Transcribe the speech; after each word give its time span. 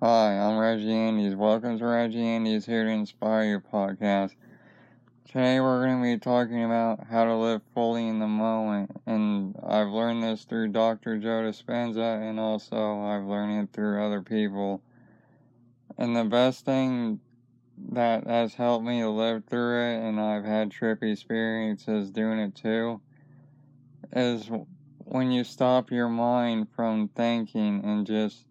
Hi, 0.00 0.38
I'm 0.38 0.56
Reggie 0.58 0.92
Andes. 0.92 1.34
Welcome 1.34 1.76
to 1.76 1.84
Reggie 1.84 2.22
Andes 2.22 2.64
here 2.64 2.84
to 2.84 2.90
inspire 2.90 3.42
your 3.42 3.60
podcast. 3.60 4.36
Today 5.26 5.58
we're 5.58 5.84
going 5.84 6.00
to 6.00 6.02
be 6.04 6.20
talking 6.20 6.62
about 6.62 7.08
how 7.10 7.24
to 7.24 7.34
live 7.34 7.62
fully 7.74 8.06
in 8.06 8.20
the 8.20 8.28
moment, 8.28 8.92
and 9.06 9.56
I've 9.60 9.88
learned 9.88 10.22
this 10.22 10.44
through 10.44 10.68
Dr. 10.68 11.18
Joe 11.18 11.42
Dispenza, 11.42 12.22
and 12.22 12.38
also 12.38 13.00
I've 13.00 13.24
learned 13.24 13.64
it 13.64 13.72
through 13.72 14.06
other 14.06 14.22
people. 14.22 14.82
And 15.96 16.14
the 16.14 16.22
best 16.22 16.64
thing 16.64 17.18
that 17.90 18.24
has 18.24 18.54
helped 18.54 18.84
me 18.84 19.00
to 19.00 19.10
live 19.10 19.46
through 19.46 19.82
it, 19.82 20.08
and 20.08 20.20
I've 20.20 20.44
had 20.44 20.70
trippy 20.70 21.10
experiences 21.10 22.12
doing 22.12 22.38
it 22.38 22.54
too, 22.54 23.00
is 24.12 24.48
when 24.98 25.32
you 25.32 25.42
stop 25.42 25.90
your 25.90 26.08
mind 26.08 26.68
from 26.76 27.08
thinking 27.08 27.84
and 27.84 28.06
just 28.06 28.44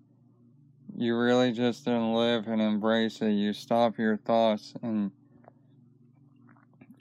you 0.98 1.16
really 1.16 1.52
just 1.52 1.86
don't 1.86 2.16
live 2.16 2.48
and 2.48 2.59
embrace 2.59 3.21
it. 3.21 3.32
You 3.32 3.54
stop 3.54 4.00
your 4.00 4.18
thoughts 4.18 4.74
and 4.82 5.11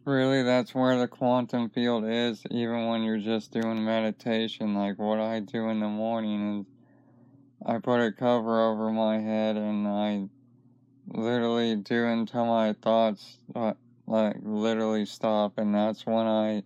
really 0.04 0.42
that's 0.42 0.74
where 0.74 0.98
the 0.98 1.08
quantum 1.08 1.68
field 1.70 2.04
is 2.06 2.42
even 2.50 2.86
when 2.86 3.02
you're 3.02 3.18
just 3.18 3.50
doing 3.50 3.84
meditation 3.84 4.74
like 4.74 4.98
what 4.98 5.18
I 5.18 5.40
do 5.40 5.68
in 5.68 5.80
the 5.80 5.88
morning 5.88 6.60
is 6.60 6.66
I 7.64 7.78
put 7.78 8.00
a 8.00 8.12
cover 8.12 8.70
over 8.70 8.92
my 8.92 9.18
head 9.18 9.56
and 9.56 9.88
I 9.88 10.28
literally 11.08 11.74
do 11.74 12.06
until 12.06 12.46
my 12.46 12.74
thoughts 12.74 13.38
uh, 13.56 13.72
like 14.06 14.36
literally 14.42 15.06
stop 15.06 15.58
and 15.58 15.74
that's 15.74 16.06
when 16.06 16.26
I 16.26 16.62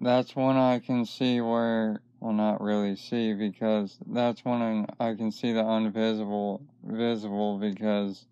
that's 0.00 0.34
when 0.34 0.56
I 0.56 0.78
can 0.78 1.04
see 1.04 1.40
where 1.40 2.00
not 2.32 2.60
really 2.60 2.96
see 2.96 3.32
because 3.32 3.98
that's 4.06 4.44
when 4.44 4.86
I 5.00 5.14
can 5.14 5.30
see 5.30 5.52
the 5.52 5.66
invisible 5.66 6.62
visible 6.84 7.58
because 7.58 8.26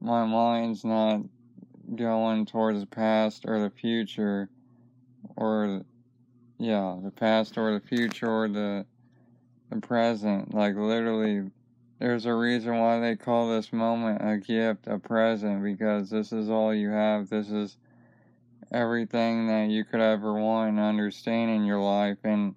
my 0.00 0.24
mind's 0.24 0.84
not 0.84 1.20
going 1.94 2.46
towards 2.46 2.80
the 2.80 2.86
past 2.86 3.44
or 3.46 3.60
the 3.60 3.70
future 3.70 4.48
or 5.36 5.82
yeah 6.58 6.96
the 7.02 7.10
past 7.10 7.58
or 7.58 7.74
the 7.74 7.86
future 7.86 8.30
or 8.30 8.48
the 8.48 8.86
the 9.70 9.80
present. 9.80 10.54
Like 10.54 10.74
literally 10.76 11.50
there's 11.98 12.26
a 12.26 12.34
reason 12.34 12.78
why 12.78 12.98
they 13.00 13.16
call 13.16 13.50
this 13.50 13.72
moment 13.72 14.20
a 14.22 14.38
gift 14.38 14.86
a 14.86 14.98
present 14.98 15.62
because 15.62 16.10
this 16.10 16.32
is 16.32 16.48
all 16.48 16.74
you 16.74 16.90
have. 16.90 17.28
This 17.28 17.50
is 17.50 17.76
everything 18.72 19.48
that 19.48 19.68
you 19.68 19.84
could 19.84 20.00
ever 20.00 20.34
want 20.34 20.70
and 20.70 20.80
understand 20.80 21.50
in 21.50 21.64
your 21.64 21.80
life. 21.80 22.18
And 22.24 22.54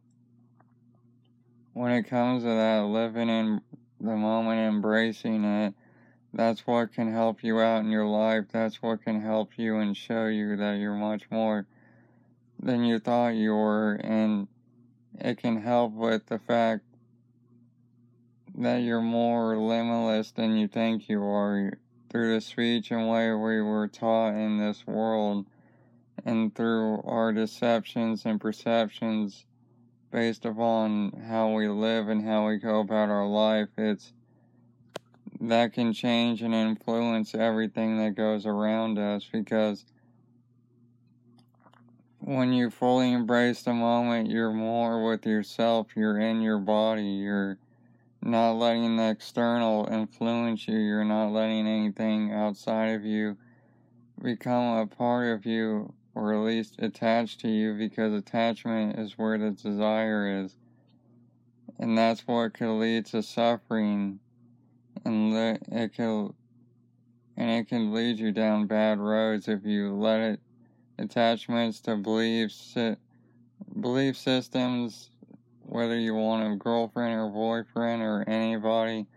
when 1.74 1.92
it 1.92 2.04
comes 2.04 2.44
to 2.44 2.50
that, 2.50 2.86
living 2.86 3.30
in 3.30 3.62
the 4.00 4.16
moment, 4.16 4.60
embracing 4.60 5.44
it, 5.44 5.74
that's 6.34 6.66
what 6.66 6.94
can 6.94 7.12
help 7.12 7.44
you 7.44 7.60
out 7.60 7.84
in 7.84 7.92
your 7.92 8.08
life. 8.08 8.46
That's 8.52 8.82
what 8.82 9.04
can 9.04 9.22
help 9.22 9.58
you 9.58 9.78
and 9.78 9.96
show 9.96 10.28
you 10.28 10.56
that 10.58 10.78
you're 10.78 10.96
much 10.96 11.30
more 11.30 11.68
than 12.60 12.84
you 12.84 13.00
thought 13.00 13.36
you 13.36 13.54
were. 13.54 13.94
And 13.96 14.48
it 15.20 15.38
can 15.38 15.62
help 15.62 15.94
with 15.94 16.26
the 16.28 16.40
fact 16.40 16.84
that 18.56 18.78
you're 18.78 19.02
more 19.02 19.58
limitless 19.58 20.32
than 20.32 20.58
you 20.58 20.68
think 20.68 21.10
you 21.10 21.24
are 21.24 21.74
through 22.10 22.36
the 22.36 22.42
speech 22.42 22.92
and 22.92 23.10
way 23.10 23.32
we 23.32 23.62
were 23.62 23.88
taught 23.88 24.36
in 24.36 24.60
this 24.60 24.86
world 24.86 25.48
and 26.26 26.54
through 26.54 27.02
our 27.02 27.34
deceptions 27.34 28.26
and 28.26 28.40
perceptions 28.40 29.46
based 30.14 30.46
upon 30.46 31.12
how 31.28 31.50
we 31.50 31.68
live 31.68 32.08
and 32.08 32.24
how 32.24 32.48
we 32.48 32.58
go 32.58 32.82
about 32.82 33.10
our 33.10 33.26
life. 33.26 33.70
It's 33.76 34.14
that 35.42 35.74
can 35.74 35.92
change 35.92 36.44
and 36.44 36.54
influence 36.54 37.34
everything 37.34 37.98
that 37.98 38.16
goes 38.16 38.46
around 38.46 39.00
us 39.00 39.28
because 39.30 39.86
when 42.20 42.54
you 42.54 42.70
fully 42.70 43.12
embrace 43.12 43.64
the 43.64 43.74
moment, 43.74 44.30
you're 44.30 44.54
more 44.54 45.04
with 45.04 45.26
yourself, 45.26 45.88
you're 45.96 46.20
in 46.20 46.42
your 46.42 46.60
body, 46.60 47.04
you're 47.04 47.58
not 48.22 48.52
letting 48.54 48.96
the 48.96 49.10
external 49.10 49.88
influence 49.92 50.68
you, 50.68 50.78
you're 50.78 51.04
not 51.04 51.32
letting 51.32 51.68
anything 51.68 52.32
outside 52.32 52.90
of 52.90 53.04
you 53.04 53.36
become 54.22 54.78
a 54.78 54.86
part 54.86 55.30
of 55.30 55.46
you 55.46 55.92
or 56.16 56.34
at 56.34 56.46
least 56.46 56.76
attached 56.80 57.40
to 57.42 57.50
you 57.50 57.74
because 57.76 58.14
attachment 58.14 59.00
is 59.00 59.18
where 59.18 59.38
the 59.38 59.52
desire 59.52 60.44
is. 60.44 60.56
And 61.80 61.98
that's 61.98 62.22
what 62.28 62.54
could 62.54 62.78
lead 62.78 63.08
to 63.08 63.24
suffering 63.24 64.20
and 65.06 65.60
it 65.72 65.94
can 65.94 66.34
and 67.36 67.50
it 67.50 67.68
can 67.68 67.94
lead 67.94 68.20
you 68.20 68.32
down 68.32 68.68
bad 68.68 69.00
roads 69.00 69.48
if 69.48 69.66
you 69.66 69.94
let 69.94 70.20
it 70.20 70.40
attachments 71.00 71.82
to 71.82 71.96
beliefs 71.96 72.78
belief 73.80 74.18
systems 74.18 75.10
whether 75.64 75.98
you 75.98 76.14
want 76.14 76.54
a 76.54 76.56
girlfriend 76.56 77.20
or 77.20 77.30
boyfriend 77.30 78.02
or 78.02 78.24
anybody 78.28 79.08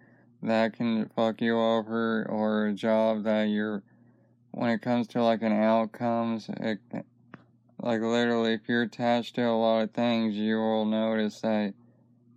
that 0.43 0.73
can 0.73 1.09
fuck 1.15 1.41
you 1.41 1.59
over 1.59 2.27
or 2.29 2.67
a 2.67 2.73
job 2.73 3.25
that 3.25 3.45
you're 3.45 3.83
when 4.57 4.71
it 4.71 4.81
comes 4.81 5.07
to 5.07 5.23
like 5.23 5.43
an 5.43 5.53
outcomes, 5.53 6.49
it, 6.49 6.79
like 7.79 8.01
literally, 8.01 8.55
if 8.55 8.63
you're 8.67 8.85
attached 8.85 9.35
to 9.35 9.43
a 9.43 9.53
lot 9.53 9.83
of 9.83 9.91
things, 9.91 10.35
you 10.35 10.57
will 10.57 10.87
notice 10.87 11.43
that 11.43 11.75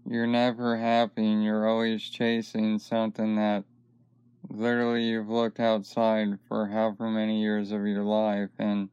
you're 0.05 0.27
never 0.27 0.75
happy 0.75 1.31
and 1.31 1.41
you're 1.41 1.65
always 1.65 2.03
chasing 2.03 2.77
something 2.77 3.37
that 3.37 3.63
literally 4.49 5.03
you've 5.03 5.29
looked 5.29 5.61
outside 5.61 6.37
for 6.49 6.67
however 6.67 7.09
many 7.09 7.41
years 7.41 7.71
of 7.71 7.87
your 7.87 8.03
life 8.03 8.49
and 8.59 8.89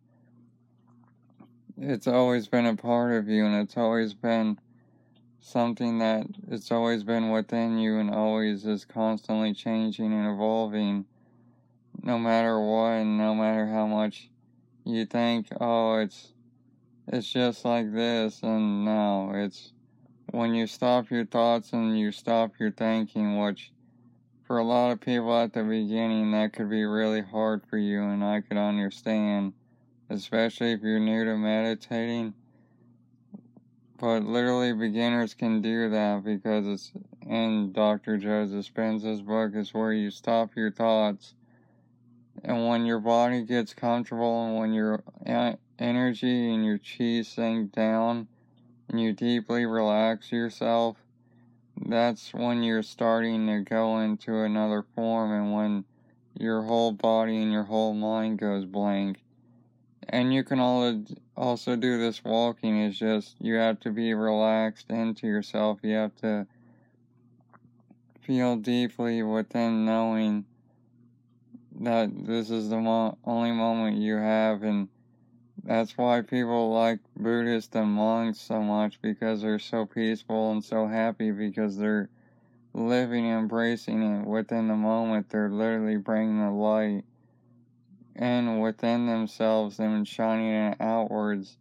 it's 1.76 2.06
always 2.06 2.46
been 2.46 2.66
a 2.66 2.76
part 2.76 3.12
of 3.12 3.28
you 3.28 3.44
and 3.44 3.56
it's 3.56 3.76
always 3.76 4.14
been 4.14 4.56
something 5.40 5.98
that 5.98 6.26
it's 6.48 6.70
always 6.70 7.02
been 7.02 7.30
within 7.30 7.76
you 7.78 7.98
and 7.98 8.10
always 8.10 8.66
is 8.66 8.84
constantly 8.84 9.52
changing 9.52 10.12
and 10.12 10.32
evolving 10.32 11.04
no 12.02 12.18
matter 12.18 12.60
what 12.60 12.92
and 12.92 13.18
no 13.18 13.34
matter 13.34 13.66
how 13.66 13.86
much 13.86 14.30
you 14.84 15.04
think, 15.06 15.48
oh, 15.60 15.98
it's 15.98 16.32
it's 17.08 17.32
just 17.32 17.64
like 17.64 17.92
this, 17.92 18.42
and 18.42 18.84
no, 18.84 19.32
it's 19.34 19.72
when 20.32 20.54
you 20.54 20.66
stop 20.66 21.10
your 21.10 21.24
thoughts 21.24 21.72
and 21.72 21.98
you 21.98 22.10
stop 22.10 22.52
your 22.58 22.72
thinking, 22.72 23.38
which 23.38 23.70
for 24.44 24.58
a 24.58 24.64
lot 24.64 24.90
of 24.92 25.00
people 25.00 25.36
at 25.36 25.52
the 25.52 25.62
beginning, 25.62 26.32
that 26.32 26.52
could 26.52 26.70
be 26.70 26.84
really 26.84 27.22
hard 27.22 27.64
for 27.66 27.78
you, 27.78 28.02
and 28.02 28.24
I 28.24 28.40
could 28.40 28.56
understand, 28.56 29.52
especially 30.10 30.72
if 30.72 30.82
you're 30.82 31.00
new 31.00 31.24
to 31.24 31.36
meditating. 31.36 32.34
But 33.98 34.24
literally, 34.24 34.72
beginners 34.72 35.34
can 35.34 35.62
do 35.62 35.90
that 35.90 36.22
because 36.24 36.66
it's 36.66 36.92
in 37.26 37.72
Dr. 37.72 38.18
Joe 38.18 38.46
Dispenza's 38.46 39.22
book, 39.22 39.54
is 39.54 39.72
where 39.72 39.92
you 39.92 40.10
stop 40.10 40.54
your 40.54 40.70
thoughts 40.70 41.34
and 42.46 42.68
when 42.68 42.86
your 42.86 43.00
body 43.00 43.42
gets 43.42 43.74
comfortable 43.74 44.46
and 44.46 44.56
when 44.56 44.72
your 44.72 45.02
energy 45.80 46.54
and 46.54 46.64
your 46.64 46.78
chi 46.78 47.22
sink 47.22 47.72
down 47.72 48.28
and 48.88 49.00
you 49.00 49.12
deeply 49.12 49.66
relax 49.66 50.30
yourself, 50.30 50.96
that's 51.86 52.32
when 52.32 52.62
you're 52.62 52.84
starting 52.84 53.48
to 53.48 53.62
go 53.62 53.98
into 53.98 54.42
another 54.42 54.84
form 54.94 55.32
and 55.32 55.52
when 55.52 55.84
your 56.38 56.62
whole 56.62 56.92
body 56.92 57.42
and 57.42 57.50
your 57.50 57.64
whole 57.64 57.94
mind 57.94 58.38
goes 58.38 58.64
blank. 58.64 59.20
And 60.08 60.32
you 60.32 60.44
can 60.44 60.60
also 61.36 61.74
do 61.74 61.98
this 61.98 62.22
walking, 62.22 62.80
it's 62.80 62.96
just 62.96 63.34
you 63.40 63.54
have 63.56 63.80
to 63.80 63.90
be 63.90 64.14
relaxed 64.14 64.88
into 64.88 65.26
yourself. 65.26 65.80
You 65.82 65.96
have 65.96 66.14
to 66.16 66.46
feel 68.20 68.54
deeply 68.54 69.24
within 69.24 69.84
knowing 69.84 70.44
that 71.80 72.10
this 72.26 72.50
is 72.50 72.68
the 72.68 72.78
mo- 72.78 73.18
only 73.24 73.52
moment 73.52 73.98
you 73.98 74.16
have, 74.16 74.62
and 74.62 74.88
that's 75.64 75.96
why 75.98 76.22
people 76.22 76.72
like 76.72 77.00
Buddhists 77.16 77.74
and 77.74 77.92
monks 77.92 78.40
so 78.40 78.60
much 78.62 79.00
because 79.02 79.42
they're 79.42 79.58
so 79.58 79.86
peaceful 79.86 80.52
and 80.52 80.64
so 80.64 80.86
happy 80.86 81.30
because 81.30 81.76
they're 81.76 82.08
living 82.72 83.26
embracing 83.26 84.02
it 84.02 84.26
within 84.26 84.68
the 84.68 84.76
moment. 84.76 85.28
They're 85.28 85.50
literally 85.50 85.96
bringing 85.96 86.40
the 86.40 86.50
light 86.50 87.04
in 88.14 88.60
within 88.60 89.06
themselves 89.06 89.78
and 89.78 90.06
shining 90.06 90.52
it 90.52 90.80
outwards 90.80 91.58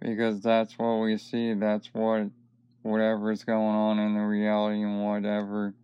because 0.00 0.40
that's 0.40 0.78
what 0.78 0.96
we 0.96 1.16
see. 1.18 1.54
That's 1.54 1.92
what 1.92 2.28
whatever 2.82 3.32
is 3.32 3.44
going 3.44 3.74
on 3.74 3.98
in 3.98 4.14
the 4.14 4.20
reality 4.20 4.82
and 4.82 5.04
whatever 5.04 5.74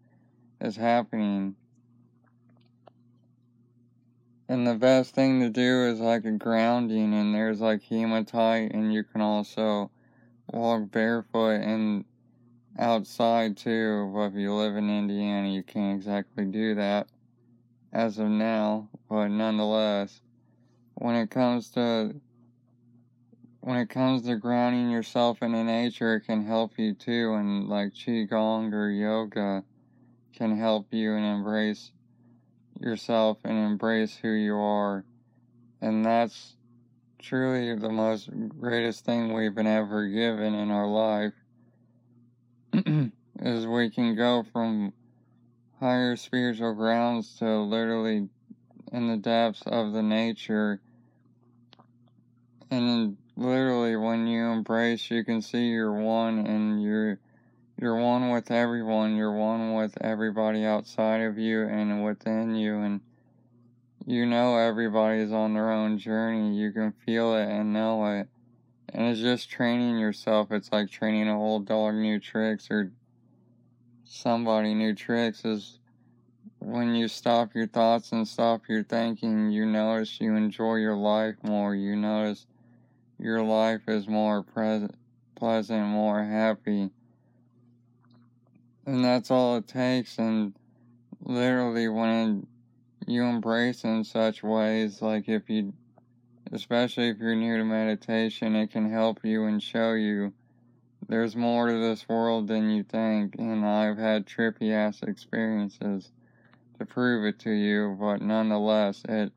is 0.60 0.76
happening. 0.76 1.56
And 4.48 4.66
the 4.66 4.74
best 4.74 5.14
thing 5.14 5.40
to 5.40 5.50
do 5.50 5.84
is 5.86 6.00
like 6.00 6.24
a 6.24 6.32
grounding, 6.32 7.14
and 7.14 7.34
there's 7.34 7.60
like 7.60 7.82
hematite, 7.82 8.72
and 8.72 8.92
you 8.92 9.04
can 9.04 9.20
also 9.20 9.90
walk 10.52 10.90
barefoot. 10.90 11.60
And 11.60 12.04
outside 12.78 13.56
too, 13.56 14.10
but 14.14 14.26
if 14.26 14.34
you 14.34 14.52
live 14.54 14.76
in 14.76 14.90
Indiana, 14.90 15.48
you 15.48 15.62
can't 15.62 15.96
exactly 15.96 16.44
do 16.44 16.74
that 16.74 17.08
as 17.92 18.18
of 18.18 18.28
now, 18.28 18.88
but 19.08 19.28
nonetheless, 19.28 20.20
when 20.94 21.14
it 21.14 21.30
comes 21.30 21.70
to 21.70 22.14
when 23.60 23.76
it 23.76 23.90
comes 23.90 24.22
to 24.22 24.36
grounding 24.36 24.90
yourself 24.90 25.40
in 25.42 25.52
nature, 25.66 26.16
it 26.16 26.22
can 26.22 26.44
help 26.44 26.78
you 26.78 26.94
too, 26.94 27.34
and 27.34 27.68
like 27.68 27.92
Qigong 27.92 28.72
or 28.72 28.90
yoga 28.90 29.62
can 30.34 30.56
help 30.56 30.92
you 30.92 31.14
and 31.14 31.24
embrace 31.24 31.92
yourself 32.82 33.38
and 33.44 33.58
embrace 33.58 34.17
who 34.17 34.31
you 34.31 34.56
are. 34.56 35.05
And 35.81 36.05
that's 36.05 36.56
truly 37.19 37.75
the 37.76 37.88
most 37.88 38.31
greatest 38.58 39.05
thing 39.05 39.32
we've 39.32 39.55
been 39.55 39.67
ever 39.67 40.08
given 40.08 40.55
in 40.55 40.70
our 40.70 40.88
life 40.88 41.32
is 43.40 43.67
we 43.67 43.90
can 43.90 44.17
go 44.17 44.44
from 44.52 44.93
higher 45.79 46.17
spiritual 46.17 46.75
grounds 46.75 47.37
to 47.38 47.61
literally 47.61 48.29
in 48.93 49.08
the 49.08 49.17
depths 49.17 49.62
of 49.67 49.93
the 49.93 50.02
nature 50.02 50.81
and 52.70 53.17
literally 53.37 53.96
when 53.96 54.26
you 54.26 54.44
embrace 54.46 55.11
you 55.11 55.25
can 55.25 55.40
see 55.40 55.69
you're 55.69 55.93
one 55.93 56.46
and 56.46 56.82
you're 56.82 57.19
you're 57.82 57.96
one 57.96 58.31
with 58.31 58.52
everyone. 58.52 59.17
You're 59.17 59.37
one 59.37 59.75
with 59.75 60.00
everybody 60.00 60.64
outside 60.64 61.20
of 61.20 61.37
you 61.37 61.62
and 61.64 62.05
within 62.05 62.55
you 62.55 62.79
and 62.79 63.00
you 64.06 64.25
know 64.25 64.56
everybody's 64.56 65.32
on 65.32 65.55
their 65.55 65.73
own 65.73 65.99
journey. 65.99 66.56
You 66.56 66.70
can 66.70 66.93
feel 67.05 67.34
it 67.34 67.49
and 67.49 67.73
know 67.73 68.06
it. 68.06 68.29
And 68.90 69.08
it's 69.08 69.20
just 69.20 69.50
training 69.50 69.99
yourself. 69.99 70.52
It's 70.52 70.70
like 70.70 70.93
training 70.93 71.29
a 71.29 71.37
old 71.37 71.67
dog 71.67 71.94
new 71.94 72.20
tricks 72.20 72.69
or 72.70 72.93
somebody 74.05 74.75
new 74.75 74.94
tricks 74.94 75.44
is 75.44 75.81
when 76.61 76.94
you 76.94 77.08
stop 77.08 77.52
your 77.52 77.67
thoughts 77.67 78.12
and 78.12 78.29
stop 78.29 78.69
your 78.69 78.84
thinking 78.84 79.50
you 79.50 79.67
notice 79.67 80.20
you 80.20 80.37
enjoy 80.37 80.76
your 80.76 80.94
life 80.94 81.34
more. 81.43 81.75
You 81.75 81.96
notice 81.96 82.46
your 83.19 83.43
life 83.43 83.88
is 83.88 84.06
more 84.06 84.44
present, 84.44 84.94
pleasant, 85.34 85.84
more 85.88 86.23
happy. 86.23 86.93
And 88.87 89.05
that's 89.05 89.31
all 89.31 89.56
it 89.56 89.69
takes. 89.69 90.19
And 90.19 90.55
literally, 91.20 91.88
when 91.88 92.46
you 93.06 93.25
embrace 93.25 93.84
in 93.84 94.05
such 94.05 94.43
ways, 94.43 95.02
like 95.02 95.29
if 95.29 95.49
you, 95.49 95.73
especially 96.52 97.08
if 97.08 97.19
you're 97.19 97.34
new 97.34 97.56
to 97.58 97.64
meditation, 97.64 98.56
it 98.56 98.70
can 98.70 98.90
help 98.90 99.20
you 99.25 99.44
and 99.44 99.62
show 99.62 99.93
you 99.93 100.32
there's 101.08 101.37
more 101.37 101.67
to 101.69 101.79
this 101.79 102.08
world 102.08 102.49
than 102.49 102.70
you 102.70 102.82
think. 102.82 103.37
And 103.38 103.67
I've 103.67 103.99
had 103.99 104.26
trippy 104.26 104.73
ass 104.73 105.02
experiences 105.02 106.11
to 106.79 106.87
prove 106.87 107.25
it 107.25 107.38
to 107.40 107.50
you, 107.50 107.96
but 107.99 108.23
nonetheless, 108.23 109.02
it 109.08 109.32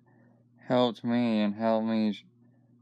helped 0.67 1.03
me 1.03 1.41
and 1.41 1.55
helped 1.55 1.87
me 1.87 2.19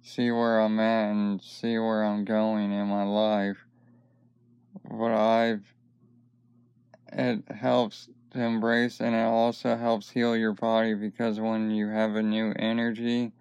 see 0.02 0.32
where 0.32 0.60
I'm 0.60 0.80
at 0.80 1.12
and 1.12 1.42
see 1.42 1.78
where 1.78 2.04
I'm 2.04 2.26
going 2.26 2.72
in 2.72 2.88
my 2.88 3.04
life. 3.04 3.66
But 4.90 5.14
I've, 5.14 5.74
it 7.14 7.44
helps 7.56 8.10
to 8.32 8.42
embrace 8.42 9.00
and 9.00 9.16
it 9.16 9.20
also 9.20 9.76
helps 9.76 10.10
heal 10.10 10.36
your 10.36 10.54
body 10.54 10.94
because 10.94 11.40
when 11.40 11.72
you 11.72 11.88
have 11.88 12.16
a 12.16 12.24
new 12.24 12.54
energy, 12.58 13.32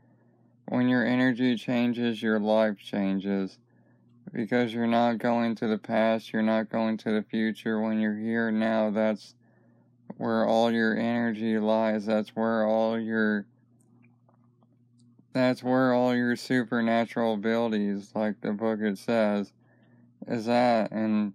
when 0.68 0.88
your 0.88 1.04
energy 1.04 1.56
changes, 1.56 2.22
your 2.22 2.38
life 2.38 2.78
changes. 2.78 3.58
Because 4.32 4.72
you're 4.72 4.86
not 4.86 5.18
going 5.18 5.56
to 5.56 5.66
the 5.66 5.78
past, 5.78 6.32
you're 6.32 6.42
not 6.42 6.70
going 6.70 6.96
to 6.98 7.10
the 7.10 7.22
future. 7.22 7.80
When 7.80 8.00
you're 8.00 8.16
here 8.16 8.50
now, 8.50 8.90
that's 8.90 9.34
where 10.16 10.46
all 10.46 10.70
your 10.70 10.96
energy 10.96 11.58
lies. 11.58 12.06
That's 12.06 12.30
where 12.30 12.64
all 12.64 12.98
your 12.98 13.46
that's 15.32 15.62
where 15.62 15.94
all 15.94 16.14
your 16.14 16.36
supernatural 16.36 17.34
abilities, 17.34 18.12
like 18.14 18.40
the 18.42 18.52
book 18.52 18.80
it 18.80 18.98
says, 18.98 19.52
is 20.26 20.48
at. 20.48 20.92
And 20.92 21.32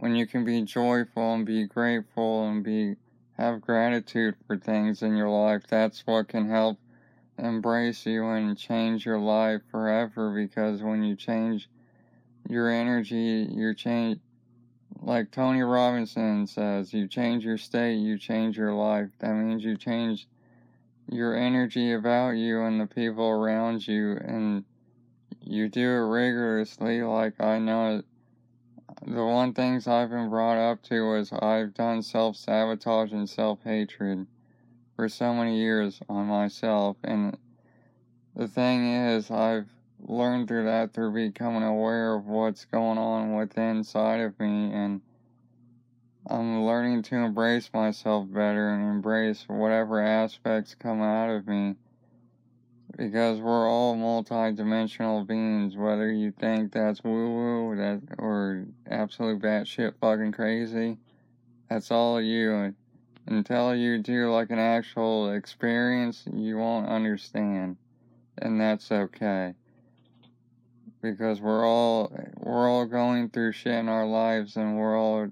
when 0.00 0.14
you 0.14 0.26
can 0.26 0.44
be 0.44 0.62
joyful 0.62 1.34
and 1.34 1.46
be 1.46 1.66
grateful 1.66 2.48
and 2.48 2.62
be 2.62 2.96
have 3.36 3.60
gratitude 3.60 4.34
for 4.46 4.56
things 4.56 5.02
in 5.02 5.16
your 5.16 5.28
life, 5.28 5.62
that's 5.68 6.06
what 6.06 6.28
can 6.28 6.48
help 6.48 6.78
embrace 7.38 8.04
you 8.04 8.26
and 8.26 8.58
change 8.58 9.06
your 9.06 9.18
life 9.18 9.62
forever 9.70 10.34
because 10.34 10.82
when 10.82 11.04
you 11.04 11.14
change 11.14 11.68
your 12.48 12.68
energy, 12.68 13.48
you 13.50 13.74
change 13.74 14.18
like 15.00 15.30
Tony 15.30 15.62
Robbins 15.62 16.16
says, 16.50 16.92
you 16.92 17.06
change 17.06 17.44
your 17.44 17.58
state, 17.58 17.96
you 17.96 18.18
change 18.18 18.56
your 18.56 18.74
life. 18.74 19.10
That 19.20 19.34
means 19.34 19.62
you 19.62 19.76
change 19.76 20.26
your 21.10 21.36
energy 21.36 21.92
about 21.92 22.30
you 22.30 22.62
and 22.62 22.80
the 22.80 22.86
people 22.86 23.28
around 23.28 23.86
you, 23.86 24.16
and 24.16 24.64
you 25.40 25.68
do 25.68 25.88
it 25.88 26.08
rigorously. 26.08 27.02
Like 27.02 27.40
I 27.40 27.58
know 27.58 28.02
the 29.06 29.24
one 29.24 29.52
things 29.54 29.86
I've 29.86 30.10
been 30.10 30.28
brought 30.28 30.58
up 30.58 30.82
to 30.84 31.14
is 31.14 31.32
I've 31.32 31.74
done 31.74 32.02
self 32.02 32.36
sabotage 32.36 33.12
and 33.12 33.28
self 33.28 33.62
hatred 33.64 34.26
for 34.96 35.08
so 35.08 35.32
many 35.34 35.58
years 35.58 36.00
on 36.08 36.26
myself, 36.26 36.96
and 37.04 37.36
the 38.34 38.48
thing 38.48 38.92
is, 38.92 39.30
I've 39.30 39.68
learned 40.00 40.48
through 40.48 40.64
that 40.64 40.92
through 40.92 41.12
becoming 41.12 41.62
aware 41.62 42.14
of 42.14 42.26
what's 42.26 42.64
going 42.64 42.98
on 42.98 43.34
within 43.34 43.78
inside 43.78 44.20
of 44.20 44.38
me 44.38 44.72
and 44.72 45.00
I'm 46.30 46.62
learning 46.62 47.02
to 47.04 47.16
embrace 47.16 47.70
myself 47.72 48.30
better 48.30 48.68
and 48.68 48.82
embrace 48.82 49.44
whatever 49.48 50.00
aspects 50.00 50.74
come 50.74 51.00
out 51.00 51.30
of 51.30 51.46
me. 51.48 51.76
Because 52.98 53.40
we're 53.40 53.70
all 53.70 53.94
multi-dimensional 53.94 55.22
beings, 55.22 55.76
whether 55.76 56.10
you 56.10 56.32
think 56.32 56.72
that's 56.72 57.04
woo-woo 57.04 57.76
that 57.76 58.02
or 58.18 58.66
absolute 58.90 59.40
batshit 59.40 59.94
fucking 60.00 60.32
crazy, 60.32 60.98
that's 61.70 61.92
all 61.92 62.20
you. 62.20 62.74
Until 63.28 63.72
you 63.76 63.98
do 63.98 64.32
like 64.32 64.50
an 64.50 64.58
actual 64.58 65.30
experience, 65.30 66.24
you 66.32 66.58
won't 66.58 66.88
understand. 66.88 67.76
And 68.36 68.60
that's 68.60 68.90
okay. 68.90 69.54
Because 71.00 71.40
we're 71.40 71.64
all 71.64 72.12
we're 72.36 72.68
all 72.68 72.84
going 72.84 73.28
through 73.28 73.52
shit 73.52 73.74
in 73.74 73.88
our 73.88 74.06
lives 74.06 74.56
and 74.56 74.76
we're 74.76 74.98
all 74.98 75.28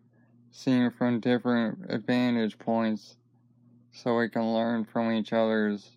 seeing 0.53 0.93
from 0.93 1.19
different 1.19 2.05
vantage 2.07 2.61
points 2.61 3.17
so 3.91 4.17
we 4.17 4.29
can 4.29 4.55
learn 4.55 4.85
from 4.85 5.11
each 5.11 5.33
other's 5.33 5.91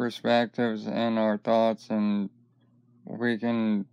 perspectives 0.00 0.86
and 0.86 1.18
our 1.18 1.36
thoughts 1.36 1.90
and 1.90 2.30
we 3.04 3.36
can 3.36 3.84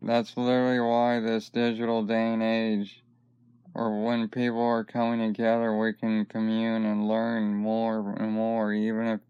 that's 0.00 0.36
literally 0.36 0.78
why 0.78 1.18
this 1.18 1.48
digital 1.48 2.04
day 2.04 2.32
and 2.32 2.44
age 2.44 3.02
or 3.74 4.04
when 4.04 4.28
people 4.28 4.62
are 4.62 4.84
coming 4.84 5.34
together 5.34 5.76
we 5.76 5.92
can 5.92 6.24
commune 6.26 6.84
and 6.84 7.08
learn 7.08 7.52
more 7.52 8.14
and 8.20 8.30
more 8.30 8.72
even 8.72 9.04
if 9.08 9.20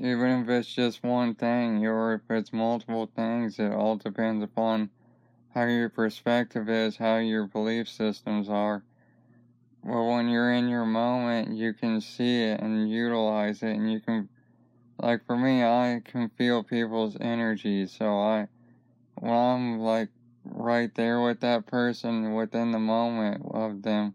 even 0.00 0.42
if 0.42 0.48
it's 0.48 0.74
just 0.74 1.04
one 1.04 1.32
thing 1.32 1.86
or 1.86 2.14
if 2.14 2.22
it's 2.30 2.52
multiple 2.52 3.08
things 3.14 3.60
it 3.60 3.70
all 3.72 3.94
depends 3.94 4.42
upon 4.42 4.90
how 5.54 5.66
your 5.66 5.88
perspective 5.88 6.68
is, 6.68 6.96
how 6.96 7.18
your 7.18 7.46
belief 7.46 7.88
systems 7.88 8.48
are. 8.48 8.82
Well, 9.84 10.06
when 10.06 10.30
you're 10.30 10.52
in 10.52 10.68
your 10.68 10.86
moment, 10.86 11.56
you 11.56 11.74
can 11.74 12.00
see 12.00 12.42
it 12.44 12.60
and 12.60 12.88
utilize 12.88 13.62
it, 13.62 13.76
and 13.76 13.92
you 13.92 14.00
can, 14.00 14.30
like 14.98 15.26
for 15.26 15.36
me, 15.36 15.62
I 15.62 16.00
can 16.02 16.30
feel 16.30 16.62
people's 16.62 17.18
energy. 17.20 17.86
So 17.86 18.18
I, 18.18 18.48
when 19.16 19.32
I'm 19.34 19.78
like 19.80 20.08
right 20.44 20.94
there 20.94 21.20
with 21.20 21.40
that 21.40 21.66
person 21.66 22.32
within 22.32 22.72
the 22.72 22.78
moment 22.78 23.44
of 23.50 23.82
them, 23.82 24.14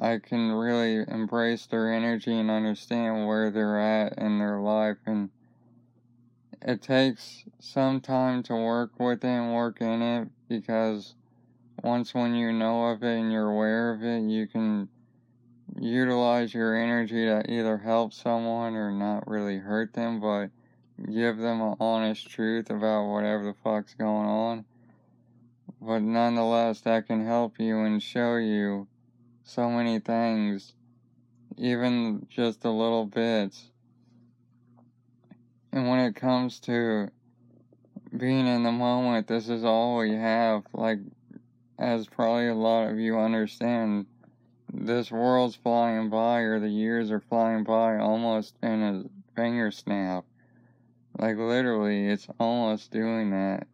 I 0.00 0.18
can 0.18 0.52
really 0.52 1.04
embrace 1.08 1.66
their 1.66 1.92
energy 1.92 2.38
and 2.38 2.48
understand 2.48 3.26
where 3.26 3.50
they're 3.50 3.80
at 3.80 4.18
in 4.18 4.38
their 4.38 4.60
life 4.60 4.98
and 5.06 5.30
it 6.62 6.82
takes 6.82 7.44
some 7.60 8.00
time 8.00 8.42
to 8.44 8.54
work 8.54 8.98
with 8.98 9.24
it 9.24 9.28
and 9.28 9.54
work 9.54 9.80
in 9.80 10.02
it 10.02 10.28
because 10.48 11.14
once 11.82 12.14
when 12.14 12.34
you 12.34 12.52
know 12.52 12.86
of 12.86 13.02
it 13.02 13.18
and 13.18 13.32
you're 13.32 13.50
aware 13.50 13.92
of 13.92 14.02
it, 14.02 14.22
you 14.22 14.46
can 14.46 14.88
utilize 15.78 16.54
your 16.54 16.76
energy 16.76 17.26
to 17.26 17.42
either 17.50 17.78
help 17.78 18.12
someone 18.12 18.74
or 18.74 18.90
not 18.90 19.28
really 19.28 19.58
hurt 19.58 19.92
them, 19.92 20.20
but 20.20 20.50
give 21.12 21.38
them 21.38 21.60
an 21.60 21.76
honest 21.80 22.28
truth 22.28 22.70
about 22.70 23.10
whatever 23.10 23.44
the 23.44 23.54
fuck's 23.54 23.94
going 23.94 24.26
on. 24.26 24.64
But 25.80 26.00
nonetheless, 26.00 26.80
that 26.82 27.06
can 27.06 27.24
help 27.24 27.58
you 27.58 27.80
and 27.80 28.02
show 28.02 28.36
you 28.36 28.88
so 29.44 29.70
many 29.70 29.98
things, 29.98 30.72
even 31.56 32.26
just 32.30 32.64
a 32.64 32.70
little 32.70 33.04
bits 33.04 33.70
and 35.76 35.88
when 35.90 35.98
it 35.98 36.16
comes 36.16 36.58
to 36.60 37.10
being 38.16 38.46
in 38.46 38.62
the 38.62 38.72
moment, 38.72 39.26
this 39.26 39.50
is 39.50 39.62
all 39.62 39.98
we 39.98 40.14
have. 40.14 40.64
Like, 40.72 41.00
as 41.78 42.06
probably 42.06 42.48
a 42.48 42.54
lot 42.54 42.88
of 42.88 42.98
you 42.98 43.18
understand, 43.18 44.06
this 44.72 45.10
world's 45.10 45.56
flying 45.56 46.10
by, 46.10 46.40
or 46.40 46.58
the 46.60 46.68
years 46.68 47.10
are 47.10 47.20
flying 47.20 47.64
by 47.64 47.98
almost 47.98 48.56
in 48.62 48.82
a 48.82 49.04
finger 49.34 49.70
snap. 49.70 50.24
Like, 51.18 51.36
literally, 51.36 52.08
it's 52.08 52.28
almost 52.38 52.90
doing 52.90 53.30
that. 53.30 53.66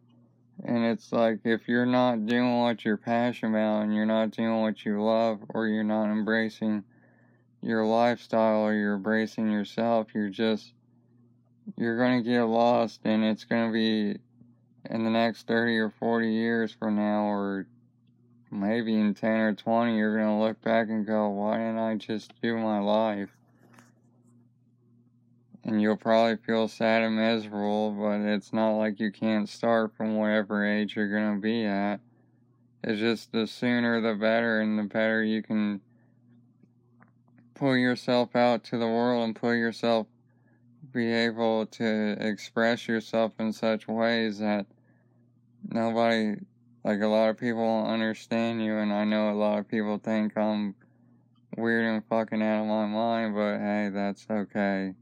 And 0.63 0.85
it's 0.85 1.11
like, 1.11 1.39
if 1.43 1.67
you're 1.67 1.85
not 1.85 2.25
doing 2.25 2.59
what 2.59 2.85
you're 2.85 2.97
passionate 2.97 3.57
about, 3.57 3.83
and 3.83 3.93
you're 3.93 4.05
not 4.05 4.31
doing 4.31 4.61
what 4.61 4.85
you 4.85 5.01
love, 5.01 5.39
or 5.49 5.67
you're 5.67 5.83
not 5.83 6.09
embracing 6.09 6.83
your 7.61 7.85
lifestyle, 7.85 8.61
or 8.61 8.73
you're 8.73 8.95
embracing 8.95 9.49
yourself, 9.49 10.07
you're 10.13 10.29
just, 10.29 10.73
you're 11.77 11.97
going 11.97 12.23
to 12.23 12.29
get 12.29 12.43
lost, 12.43 13.01
and 13.03 13.23
it's 13.23 13.45
going 13.45 13.67
to 13.67 13.73
be 13.73 14.19
in 14.89 15.03
the 15.03 15.09
next 15.09 15.47
30 15.47 15.77
or 15.77 15.89
40 15.89 16.31
years 16.31 16.73
from 16.73 16.95
now, 16.95 17.23
or 17.23 17.65
maybe 18.53 18.95
in 18.95 19.13
10 19.13 19.29
or 19.31 19.53
20, 19.53 19.97
you're 19.97 20.15
going 20.15 20.27
to 20.27 20.43
look 20.43 20.61
back 20.61 20.89
and 20.89 21.05
go, 21.05 21.29
why 21.29 21.57
didn't 21.57 21.79
I 21.79 21.95
just 21.95 22.33
do 22.41 22.57
my 22.57 22.79
life? 22.79 23.29
And 25.63 25.81
you'll 25.81 25.97
probably 25.97 26.37
feel 26.37 26.67
sad 26.67 27.03
and 27.03 27.15
miserable, 27.15 27.91
but 27.91 28.19
it's 28.21 28.53
not 28.53 28.77
like 28.77 28.99
you 28.99 29.11
can't 29.11 29.47
start 29.47 29.95
from 29.95 30.17
whatever 30.17 30.65
age 30.65 30.95
you're 30.95 31.09
going 31.09 31.35
to 31.35 31.41
be 31.41 31.65
at. 31.65 31.99
It's 32.83 32.99
just 32.99 33.31
the 33.31 33.47
sooner 33.47 34.01
the 34.01 34.15
better, 34.15 34.59
and 34.59 34.77
the 34.77 34.83
better 34.83 35.23
you 35.23 35.41
can 35.41 35.79
pull 37.53 37.77
yourself 37.77 38.35
out 38.35 38.65
to 38.65 38.77
the 38.77 38.87
world 38.87 39.23
and 39.23 39.35
pull 39.35 39.53
yourself 39.53 40.07
be 40.91 41.11
able 41.11 41.65
to 41.65 42.15
express 42.19 42.87
yourself 42.87 43.33
in 43.39 43.53
such 43.53 43.87
ways 43.87 44.39
that 44.39 44.65
nobody 45.69 46.35
like 46.83 47.01
a 47.01 47.07
lot 47.07 47.29
of 47.29 47.37
people 47.37 47.85
understand 47.85 48.61
you, 48.61 48.77
and 48.77 48.91
I 48.91 49.05
know 49.05 49.31
a 49.31 49.33
lot 49.33 49.59
of 49.59 49.67
people 49.67 49.97
think 49.97 50.37
I'm 50.37 50.75
weird 51.57 51.85
and 51.85 52.03
fucking 52.05 52.41
out 52.41 52.61
of 52.61 52.67
my 52.67 52.85
mind, 52.85 53.35
but 53.35 53.57
hey, 53.57 53.89
that's 53.93 54.25
okay. 54.29 54.95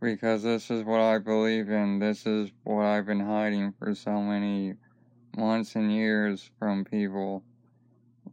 Because 0.00 0.42
this 0.42 0.70
is 0.70 0.84
what 0.84 1.00
I 1.00 1.18
believe 1.18 1.70
in. 1.70 2.00
This 2.00 2.26
is 2.26 2.50
what 2.64 2.84
I've 2.84 3.06
been 3.06 3.20
hiding 3.20 3.72
for 3.78 3.94
so 3.94 4.20
many 4.20 4.74
months 5.36 5.74
and 5.74 5.92
years 5.92 6.50
from 6.58 6.84
people. 6.84 7.44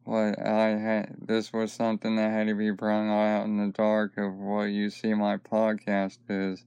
What 0.04 0.40
I 0.46 0.70
had, 0.70 1.16
this 1.22 1.54
was 1.54 1.72
something 1.72 2.16
that 2.16 2.32
had 2.32 2.48
to 2.48 2.56
be 2.56 2.72
brought 2.72 3.10
out 3.10 3.46
in 3.46 3.58
the 3.58 3.72
dark 3.72 4.18
of 4.18 4.34
what 4.34 4.64
you 4.64 4.90
see 4.90 5.14
my 5.14 5.38
podcast 5.38 6.18
is. 6.28 6.66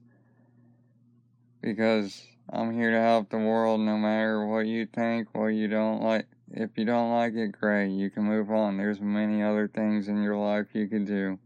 Because 1.61 2.25
I'm 2.55 2.71
here 2.71 2.91
to 2.91 2.99
help 2.99 3.29
the 3.29 3.39
world 3.39 3.79
no 3.81 3.97
matter 3.97 4.45
what 4.45 4.67
you 4.67 4.85
think, 4.85 5.33
what 5.33 5.47
you 5.47 5.67
don't 5.67 6.03
like. 6.03 6.27
If 6.51 6.77
you 6.77 6.85
don't 6.85 7.11
like 7.11 7.33
it, 7.33 7.47
great. 7.47 7.89
You 7.89 8.11
can 8.11 8.25
move 8.25 8.51
on. 8.51 8.77
There's 8.77 9.01
many 9.01 9.41
other 9.41 9.67
things 9.67 10.07
in 10.07 10.21
your 10.21 10.37
life 10.37 10.67
you 10.73 10.87
can 10.87 11.03
do. 11.03 11.39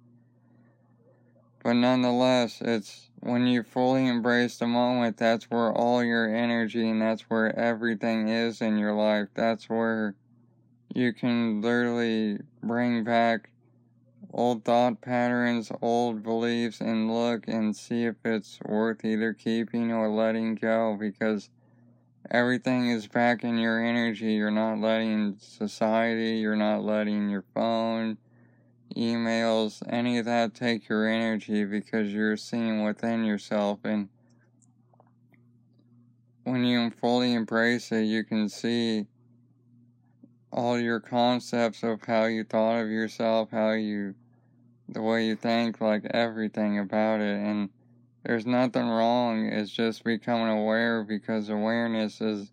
But 1.64 1.74
nonetheless, 1.74 2.60
it's 2.60 3.10
when 3.22 3.48
you 3.48 3.64
fully 3.64 4.06
embrace 4.06 4.58
the 4.58 4.68
moment, 4.68 5.16
that's 5.16 5.46
where 5.46 5.72
all 5.72 6.04
your 6.04 6.28
energy 6.36 6.90
and 6.90 7.02
that's 7.02 7.22
where 7.30 7.58
everything 7.58 8.28
is 8.28 8.62
in 8.62 8.78
your 8.78 8.94
life. 8.94 9.30
That's 9.34 9.70
where 9.70 10.14
you 10.94 11.14
can 11.14 11.62
literally 11.62 12.40
bring 12.62 13.06
back 13.06 13.50
old 14.34 14.64
thought 14.64 15.02
patterns, 15.02 15.72
old 15.82 16.24
beliefs, 16.24 16.82
and 16.82 17.14
look 17.14 17.48
and 17.48 17.76
see 17.76 18.06
if 18.06 18.16
it's 18.26 18.60
worth 18.66 19.04
either 19.06 19.34
keeping 19.34 19.92
or 19.92 20.10
letting 20.10 20.56
go 20.56 20.98
because 21.00 21.50
everything 22.30 22.90
is 22.90 23.08
back 23.08 23.44
in 23.44 23.58
your 23.58 23.84
energy. 23.84 24.34
You're 24.34 24.52
not 24.52 24.80
letting 24.80 25.38
society, 25.40 26.38
you're 26.38 26.56
not 26.56 26.84
letting 26.84 27.30
your 27.30 27.46
phone, 27.54 28.18
emails, 28.96 29.82
any 29.90 30.18
of 30.18 30.26
that 30.26 30.54
take 30.54 30.90
your 30.90 31.08
energy 31.08 31.64
because 31.66 32.14
you're 32.14 32.38
seeing 32.38 32.84
within 32.84 33.24
yourself. 33.24 33.80
And 33.84 34.10
when 36.44 36.64
you 36.64 36.90
fully 36.92 37.34
embrace 37.34 37.92
it, 37.92 38.04
you 38.04 38.24
can 38.24 38.50
see 38.50 39.08
all 40.58 40.80
your 40.80 41.00
concepts 41.00 41.84
of 41.84 42.04
how 42.04 42.26
you 42.26 42.44
thought 42.44 42.82
of 42.82 42.90
yourself, 42.90 43.52
how 43.52 43.74
you, 43.74 44.16
the 44.90 45.04
way 45.04 45.24
you 45.24 45.36
think, 45.36 45.80
like 45.80 46.04
everything 46.06 46.80
about 46.80 47.22
it. 47.22 47.38
And 47.38 47.70
there's 48.24 48.48
nothing 48.48 48.88
wrong. 48.88 49.46
It's 49.46 49.70
just 49.70 50.04
becoming 50.04 50.48
aware 50.48 51.04
because 51.04 51.50
awareness 51.50 52.22
is 52.22 52.52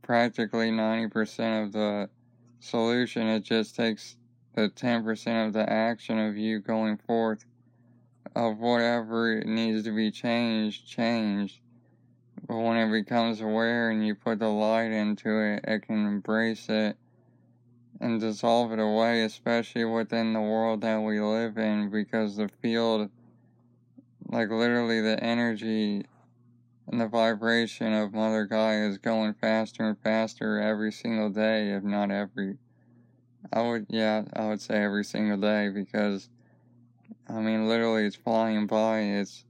practically 0.00 0.70
90% 0.70 1.66
of 1.66 1.72
the 1.72 2.08
solution. 2.60 3.26
It 3.26 3.42
just 3.42 3.76
takes 3.76 4.16
the 4.54 4.70
10% 4.70 5.46
of 5.46 5.52
the 5.52 5.70
action 5.70 6.18
of 6.18 6.38
you 6.38 6.60
going 6.60 6.96
forth 6.96 7.44
of 8.34 8.58
whatever 8.58 9.42
needs 9.44 9.84
to 9.84 9.94
be 9.94 10.10
changed, 10.10 10.88
changed. 10.88 11.60
But 12.48 12.56
when 12.56 12.78
it 12.78 12.90
becomes 12.90 13.42
aware 13.42 13.90
and 13.90 14.04
you 14.06 14.14
put 14.14 14.38
the 14.38 14.48
light 14.48 14.92
into 14.92 15.28
it, 15.40 15.62
it 15.68 15.82
can 15.82 16.06
embrace 16.06 16.70
it 16.70 16.96
and 18.00 18.20
dissolve 18.20 18.72
it 18.72 18.78
away, 18.78 19.22
especially 19.22 19.84
within 19.84 20.32
the 20.32 20.40
world 20.40 20.80
that 20.80 20.98
we 20.98 21.20
live 21.20 21.56
in, 21.58 21.90
because 21.90 22.36
the 22.36 22.48
field, 22.48 23.10
like 24.28 24.50
literally 24.50 25.00
the 25.00 25.22
energy 25.22 26.04
and 26.86 27.00
the 27.00 27.08
vibration 27.08 27.92
of 27.92 28.12
Mother 28.12 28.44
Gaia 28.44 28.88
is 28.88 28.98
going 28.98 29.34
faster 29.34 29.84
and 29.84 29.98
faster 29.98 30.60
every 30.60 30.92
single 30.92 31.30
day, 31.30 31.70
if 31.70 31.82
not 31.82 32.10
every. 32.10 32.58
I 33.52 33.62
would, 33.62 33.86
yeah, 33.88 34.24
I 34.34 34.46
would 34.48 34.60
say 34.60 34.82
every 34.82 35.04
single 35.04 35.38
day 35.38 35.68
because, 35.68 36.28
I 37.28 37.34
mean, 37.40 37.68
literally 37.68 38.06
it's 38.06 38.16
flying 38.16 38.66
by. 38.66 39.00
It's, 39.00 39.44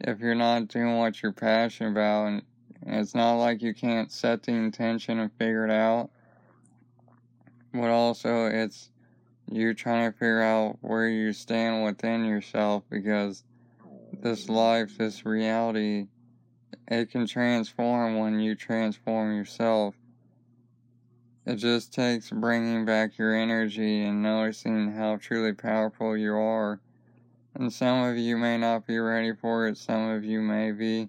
if 0.00 0.20
you're 0.20 0.34
not 0.34 0.68
doing 0.68 0.96
what 0.96 1.22
you're 1.22 1.32
passionate 1.32 1.90
about, 1.90 2.26
and 2.26 2.42
it's 2.86 3.14
not 3.14 3.34
like 3.34 3.62
you 3.62 3.74
can't 3.74 4.10
set 4.10 4.42
the 4.42 4.52
intention 4.52 5.18
and 5.18 5.32
figure 5.32 5.64
it 5.64 5.70
out 5.70 6.10
but 7.80 7.90
also 7.90 8.46
it's 8.46 8.90
you 9.50 9.74
trying 9.74 10.10
to 10.10 10.16
figure 10.18 10.42
out 10.42 10.78
where 10.80 11.08
you 11.08 11.32
stand 11.32 11.84
within 11.84 12.24
yourself 12.24 12.82
because 12.90 13.44
this 14.12 14.48
life, 14.48 14.98
this 14.98 15.24
reality, 15.24 16.08
it 16.88 17.10
can 17.10 17.26
transform 17.26 18.18
when 18.18 18.40
you 18.40 18.54
transform 18.54 19.36
yourself. 19.36 19.94
It 21.44 21.56
just 21.56 21.92
takes 21.92 22.30
bringing 22.30 22.84
back 22.84 23.18
your 23.18 23.34
energy 23.34 24.02
and 24.02 24.22
noticing 24.22 24.92
how 24.92 25.16
truly 25.16 25.52
powerful 25.52 26.16
you 26.16 26.34
are. 26.34 26.80
And 27.54 27.72
some 27.72 28.02
of 28.02 28.16
you 28.16 28.36
may 28.36 28.58
not 28.58 28.86
be 28.86 28.98
ready 28.98 29.32
for 29.32 29.68
it, 29.68 29.78
some 29.78 30.10
of 30.10 30.24
you 30.24 30.40
may 30.40 30.72
be. 30.72 31.08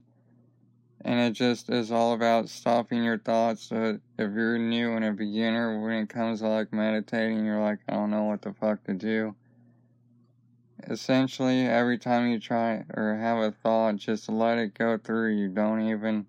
And 1.08 1.22
it 1.22 1.32
just 1.32 1.70
is 1.70 1.90
all 1.90 2.12
about 2.12 2.50
stopping 2.50 3.02
your 3.02 3.18
thoughts. 3.18 3.70
So 3.70 3.98
if 4.20 4.34
you're 4.34 4.58
new 4.58 4.92
and 4.92 5.06
a 5.06 5.14
beginner, 5.14 5.80
when 5.80 5.94
it 5.94 6.10
comes 6.10 6.42
to 6.42 6.50
like 6.50 6.74
meditating, 6.74 7.46
you're 7.46 7.62
like, 7.62 7.80
I 7.88 7.94
don't 7.94 8.12
know 8.12 8.26
what 8.26 8.42
the 8.42 8.52
fuck 8.52 8.84
to 8.84 8.94
do. 8.94 9.34
Essentially, 10.84 11.62
every 11.62 11.98
time 11.98 12.28
you 12.28 12.42
try 12.42 12.84
or 12.94 13.16
have 13.16 13.38
a 13.38 13.52
thought, 13.52 13.96
just 13.96 14.28
let 14.28 14.58
it 14.58 14.78
go 14.78 14.98
through 14.98 15.38
you. 15.38 15.48
Don't 15.48 15.88
even, 15.88 16.26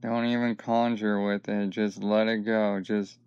don't 0.00 0.24
even 0.24 0.56
conjure 0.56 1.22
with 1.22 1.46
it. 1.50 1.68
Just 1.68 2.02
let 2.02 2.26
it 2.26 2.38
go. 2.38 2.80
Just, 2.80 3.18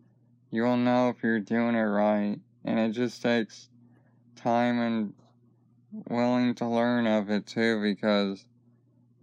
you'll 0.50 0.76
know 0.76 1.10
if 1.10 1.22
you're 1.22 1.40
doing 1.40 1.76
it 1.76 1.82
right. 1.82 2.40
And 2.66 2.80
it 2.80 2.94
just 2.94 3.22
takes 3.22 3.70
time 4.36 4.80
and 4.80 5.14
willing 6.10 6.56
to 6.56 6.66
learn 6.66 7.06
of 7.06 7.30
it 7.30 7.46
too, 7.46 7.80
because 7.80 8.44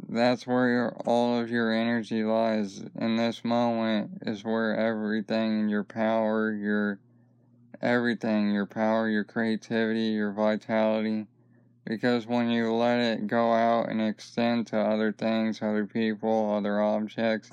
that's 0.08 0.46
where 0.46 0.68
your, 0.68 0.96
all 1.06 1.40
of 1.40 1.50
your 1.50 1.72
energy 1.72 2.24
lies. 2.24 2.84
In 2.98 3.16
this 3.16 3.44
moment 3.44 4.22
is 4.26 4.44
where 4.44 4.76
everything, 4.76 5.68
your 5.68 5.84
power, 5.84 6.52
your 6.52 6.98
everything, 7.80 8.50
your 8.50 8.66
power, 8.66 9.08
your 9.08 9.24
creativity, 9.24 10.06
your 10.06 10.32
vitality. 10.32 11.26
Because 11.84 12.26
when 12.26 12.48
you 12.48 12.72
let 12.72 12.98
it 12.98 13.26
go 13.26 13.52
out 13.52 13.90
and 13.90 14.00
extend 14.00 14.66
to 14.68 14.78
other 14.78 15.12
things, 15.12 15.60
other 15.60 15.86
people, 15.86 16.54
other 16.54 16.80
objects, 16.80 17.50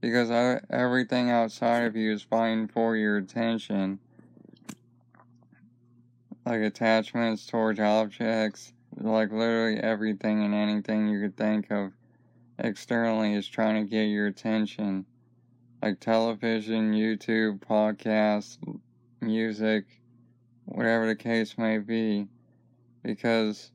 because 0.00 0.30
everything 0.70 1.30
outside 1.30 1.84
of 1.84 1.96
you 1.96 2.12
is 2.12 2.22
fighting 2.22 2.68
for 2.68 2.94
your 2.94 3.16
attention. 3.16 3.98
Like 6.46 6.60
attachments 6.60 7.46
towards 7.46 7.80
objects, 7.80 8.72
like 8.96 9.32
literally 9.32 9.78
everything 9.78 10.44
and 10.44 10.54
anything 10.54 11.08
you 11.08 11.20
could 11.20 11.36
think 11.36 11.70
of 11.70 11.92
externally 12.58 13.34
is 13.34 13.48
trying 13.48 13.84
to 13.84 13.90
get 13.90 14.04
your 14.04 14.26
attention. 14.26 15.06
Like 15.82 16.00
television, 16.00 16.92
YouTube, 16.92 17.58
podcasts, 17.60 18.58
music, 19.20 19.84
whatever 20.64 21.06
the 21.06 21.16
case 21.16 21.58
may 21.58 21.78
be. 21.78 22.28
Because, 23.02 23.70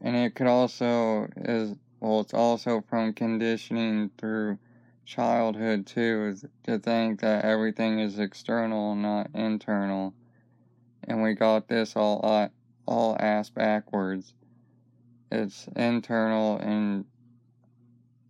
and 0.00 0.14
it 0.14 0.34
could 0.34 0.46
also, 0.46 1.28
is 1.36 1.76
well, 2.00 2.20
it's 2.20 2.34
also 2.34 2.82
from 2.88 3.12
conditioning 3.12 4.10
through 4.18 4.58
childhood 5.04 5.86
too, 5.86 6.30
is 6.32 6.44
to 6.64 6.78
think 6.78 7.20
that 7.20 7.44
everything 7.44 8.00
is 8.00 8.18
external, 8.18 8.94
not 8.94 9.30
internal. 9.34 10.14
And 11.04 11.22
we 11.22 11.34
got 11.34 11.68
this 11.68 11.96
all 11.96 12.20
all 12.86 13.16
ass 13.18 13.50
backwards. 13.50 14.34
It's 15.30 15.66
internal 15.76 16.58
and 16.58 17.04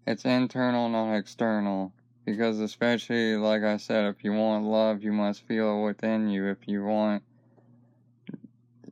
it's 0.07 0.25
internal, 0.25 0.89
not 0.89 1.15
external. 1.15 1.93
Because 2.25 2.61
especially 2.61 3.37
like 3.37 3.63
I 3.63 3.77
said, 3.79 4.05
if 4.07 4.23
you 4.23 4.33
want 4.33 4.65
love, 4.65 5.03
you 5.03 5.13
must 5.13 5.43
feel 5.43 5.79
it 5.79 5.85
within 5.85 6.29
you. 6.29 6.47
If 6.47 6.69
you 6.69 6.85
want 6.85 7.25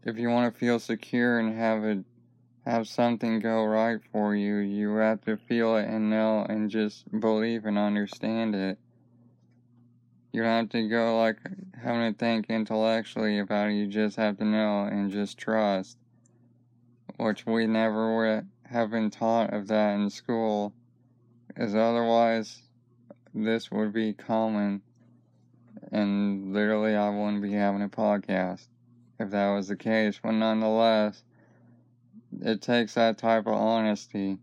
if 0.04 0.16
you 0.16 0.30
want 0.30 0.52
to 0.52 0.58
feel 0.58 0.78
secure 0.78 1.38
and 1.38 1.54
have 1.56 1.84
it 1.84 2.04
have 2.66 2.88
something 2.88 3.40
go 3.40 3.64
right 3.64 4.00
for 4.12 4.34
you, 4.34 4.56
you 4.56 4.94
have 4.96 5.20
to 5.22 5.36
feel 5.36 5.76
it 5.76 5.88
and 5.88 6.10
know 6.10 6.44
and 6.48 6.70
just 6.70 7.04
believe 7.20 7.64
and 7.64 7.78
understand 7.78 8.54
it. 8.54 8.78
You 10.32 10.42
don't 10.42 10.50
have 10.50 10.68
to 10.70 10.88
go 10.88 11.18
like 11.18 11.38
having 11.82 12.12
to 12.12 12.18
think 12.18 12.46
intellectually 12.48 13.38
about 13.38 13.70
it, 13.70 13.74
you 13.74 13.86
just 13.86 14.16
have 14.16 14.38
to 14.38 14.44
know 14.44 14.84
and 14.84 15.10
just 15.10 15.38
trust. 15.38 15.98
Which 17.16 17.44
we 17.46 17.66
never 17.66 18.16
would 18.16 18.46
have 18.64 18.90
been 18.90 19.10
taught 19.10 19.52
of 19.52 19.66
that 19.68 19.94
in 19.94 20.08
school, 20.10 20.72
as 21.56 21.74
otherwise 21.74 22.62
this 23.34 23.70
would 23.70 23.92
be 23.92 24.12
common 24.12 24.82
and 25.92 26.52
literally 26.52 26.94
I 26.94 27.10
wouldn't 27.10 27.42
be 27.42 27.52
having 27.52 27.82
a 27.82 27.88
podcast 27.88 28.66
if 29.18 29.30
that 29.30 29.50
was 29.50 29.68
the 29.68 29.76
case. 29.76 30.20
But 30.22 30.32
nonetheless, 30.32 31.22
it 32.40 32.62
takes 32.62 32.94
that 32.94 33.18
type 33.18 33.46
of 33.46 33.54
honesty 33.54 34.38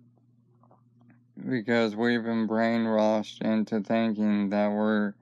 because 1.50 1.96
we've 1.96 2.24
been 2.24 2.48
brainwashed 2.48 3.42
into 3.42 3.80
thinking 3.82 4.50
that 4.50 4.72
we're 4.72 5.14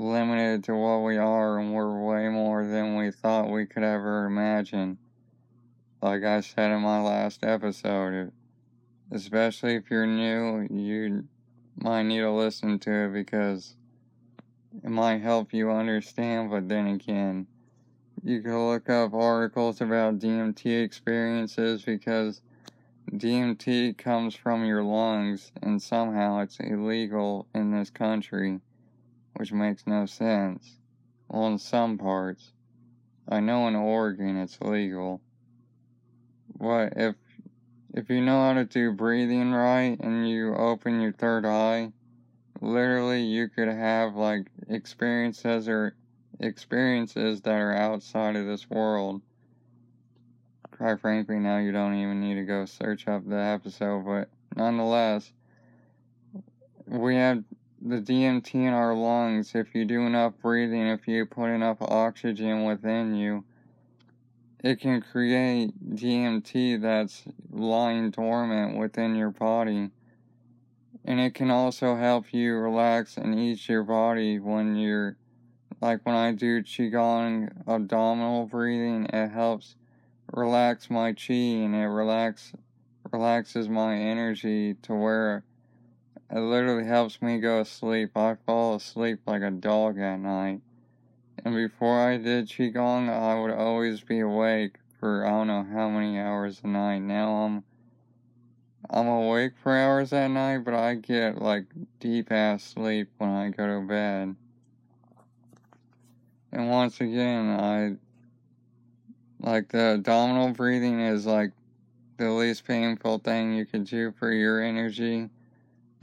limited 0.00 0.64
to 0.64 0.74
what 0.74 0.98
we 0.98 1.18
are 1.18 1.58
and 1.58 1.74
we're 1.74 2.00
way 2.00 2.28
more 2.28 2.66
than 2.66 2.96
we 2.96 3.10
thought 3.10 3.50
we 3.50 3.66
could 3.66 3.82
ever 3.82 4.24
imagine. 4.24 4.98
Like 6.02 6.24
I 6.24 6.40
said 6.40 6.70
in 6.70 6.80
my 6.80 7.00
last 7.02 7.44
episode, 7.44 8.32
especially 9.10 9.74
if 9.74 9.90
you're 9.90 10.06
new, 10.06 10.66
you 10.70 11.28
might 11.76 12.04
need 12.04 12.20
to 12.20 12.30
listen 12.30 12.78
to 12.80 12.90
it 12.90 13.12
because 13.12 13.76
it 14.82 14.88
might 14.88 15.20
help 15.20 15.52
you 15.52 15.70
understand, 15.70 16.50
but 16.50 16.68
then 16.68 16.86
again, 16.86 17.46
you 18.22 18.40
can 18.40 18.68
look 18.68 18.88
up 18.88 19.12
articles 19.12 19.80
about 19.80 20.18
DMT 20.18 20.82
experiences 20.82 21.82
because 21.82 22.40
DMT 23.12 23.98
comes 23.98 24.34
from 24.34 24.64
your 24.64 24.82
lungs 24.82 25.52
and 25.62 25.82
somehow 25.82 26.40
it's 26.40 26.58
illegal 26.60 27.46
in 27.54 27.72
this 27.72 27.90
country, 27.90 28.60
which 29.34 29.52
makes 29.52 29.86
no 29.86 30.06
sense. 30.06 30.78
Well, 31.28 31.46
in 31.46 31.58
some 31.58 31.98
parts. 31.98 32.52
I 33.28 33.40
know 33.40 33.68
in 33.68 33.76
Oregon 33.76 34.36
it's 34.36 34.60
legal. 34.60 35.20
But 36.58 36.94
if 36.96 37.14
if 37.94 38.10
you 38.10 38.20
know 38.20 38.42
how 38.42 38.54
to 38.54 38.64
do 38.64 38.92
breathing 38.92 39.52
right 39.52 39.98
and 40.00 40.28
you 40.28 40.54
open 40.54 41.00
your 41.00 41.12
third 41.12 41.44
eye, 41.44 41.92
literally 42.60 43.22
you 43.22 43.48
could 43.48 43.68
have 43.68 44.14
like 44.14 44.46
experiences 44.68 45.68
or 45.68 45.94
experiences 46.38 47.40
that 47.42 47.54
are 47.54 47.74
outside 47.74 48.36
of 48.36 48.46
this 48.46 48.68
world. 48.68 49.22
Quite 50.70 51.00
frankly, 51.00 51.38
now 51.38 51.58
you 51.58 51.72
don't 51.72 51.94
even 51.94 52.20
need 52.20 52.34
to 52.34 52.44
go 52.44 52.64
search 52.64 53.06
up 53.06 53.28
the 53.28 53.36
episode, 53.36 54.04
but 54.04 54.28
nonetheless, 54.56 55.30
we 56.86 57.16
have 57.16 57.44
the 57.82 57.96
DMT 57.96 58.54
in 58.54 58.74
our 58.74 58.94
lungs. 58.94 59.54
If 59.54 59.74
you 59.74 59.84
do 59.84 60.02
enough 60.02 60.34
breathing, 60.42 60.86
if 60.86 61.08
you 61.08 61.24
put 61.24 61.50
enough 61.50 61.78
oxygen 61.80 62.64
within 62.64 63.14
you, 63.14 63.44
it 64.62 64.80
can 64.80 65.00
create 65.00 65.72
DMT 65.94 66.80
that's 66.82 67.24
lying 67.50 68.10
dormant 68.10 68.76
within 68.76 69.14
your 69.14 69.30
body. 69.30 69.90
And 71.04 71.18
it 71.18 71.34
can 71.34 71.50
also 71.50 71.96
help 71.96 72.34
you 72.34 72.54
relax 72.56 73.16
and 73.16 73.38
ease 73.38 73.66
your 73.66 73.84
body 73.84 74.38
when 74.38 74.76
you're, 74.76 75.16
like 75.80 76.04
when 76.04 76.14
I 76.14 76.32
do 76.32 76.62
Qigong 76.62 77.66
abdominal 77.66 78.46
breathing, 78.46 79.06
it 79.06 79.28
helps 79.28 79.76
relax 80.34 80.90
my 80.90 81.14
chi 81.14 81.32
and 81.32 81.74
it 81.74 81.86
relax, 81.86 82.52
relaxes 83.10 83.70
my 83.70 83.96
energy 83.96 84.74
to 84.82 84.94
where 84.94 85.44
it 86.30 86.38
literally 86.38 86.86
helps 86.86 87.20
me 87.20 87.38
go 87.38 87.62
to 87.62 87.68
sleep. 87.68 88.16
I 88.16 88.36
fall 88.46 88.76
asleep 88.76 89.20
like 89.26 89.42
a 89.42 89.50
dog 89.50 89.98
at 89.98 90.16
night. 90.16 90.60
And 91.44 91.54
before 91.54 92.00
I 92.00 92.18
did 92.18 92.48
Qigong, 92.48 93.08
I 93.08 93.40
would 93.40 93.50
always 93.50 94.02
be 94.02 94.20
awake 94.20 94.76
for 94.98 95.26
I 95.26 95.30
don't 95.30 95.46
know 95.46 95.66
how 95.72 95.88
many 95.88 96.18
hours 96.18 96.60
a 96.62 96.68
night. 96.68 97.00
Now 97.00 97.32
I'm 97.32 97.64
I'm 98.88 99.06
awake 99.06 99.52
for 99.62 99.76
hours 99.76 100.12
at 100.12 100.28
night, 100.28 100.58
but 100.58 100.74
I 100.74 100.94
get 100.94 101.40
like 101.40 101.66
deep 101.98 102.30
ass 102.30 102.62
sleep 102.62 103.08
when 103.18 103.30
I 103.30 103.48
go 103.48 103.66
to 103.66 103.86
bed. 103.86 104.36
And 106.52 106.70
once 106.70 107.00
again, 107.00 107.48
I 107.60 107.96
like 109.40 109.68
the 109.68 109.94
abdominal 109.94 110.50
breathing 110.50 111.00
is 111.00 111.24
like 111.24 111.52
the 112.18 112.30
least 112.30 112.66
painful 112.66 113.18
thing 113.18 113.54
you 113.54 113.64
could 113.64 113.84
do 113.84 114.12
for 114.12 114.32
your 114.32 114.60
energy. 114.62 115.30